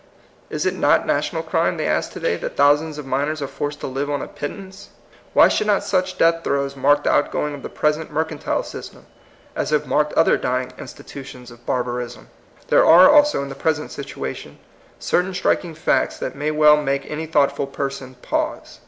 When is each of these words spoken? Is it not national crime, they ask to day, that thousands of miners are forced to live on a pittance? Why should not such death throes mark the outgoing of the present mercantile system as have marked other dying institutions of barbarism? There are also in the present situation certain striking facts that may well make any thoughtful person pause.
Is 0.49 0.65
it 0.65 0.73
not 0.73 1.05
national 1.05 1.43
crime, 1.43 1.77
they 1.77 1.85
ask 1.85 2.11
to 2.13 2.19
day, 2.19 2.35
that 2.37 2.57
thousands 2.57 2.97
of 2.97 3.05
miners 3.05 3.39
are 3.39 3.47
forced 3.47 3.81
to 3.81 3.87
live 3.87 4.09
on 4.09 4.23
a 4.23 4.27
pittance? 4.27 4.89
Why 5.33 5.47
should 5.47 5.67
not 5.67 5.83
such 5.83 6.17
death 6.17 6.43
throes 6.43 6.75
mark 6.75 7.03
the 7.03 7.11
outgoing 7.11 7.53
of 7.53 7.61
the 7.61 7.69
present 7.69 8.11
mercantile 8.11 8.63
system 8.63 9.05
as 9.55 9.69
have 9.69 9.85
marked 9.85 10.13
other 10.13 10.37
dying 10.37 10.71
institutions 10.79 11.51
of 11.51 11.67
barbarism? 11.67 12.29
There 12.69 12.83
are 12.83 13.11
also 13.11 13.43
in 13.43 13.49
the 13.49 13.53
present 13.53 13.91
situation 13.91 14.57
certain 14.97 15.35
striking 15.35 15.75
facts 15.75 16.17
that 16.17 16.35
may 16.35 16.49
well 16.49 16.81
make 16.81 17.05
any 17.07 17.27
thoughtful 17.27 17.67
person 17.67 18.15
pause. 18.23 18.79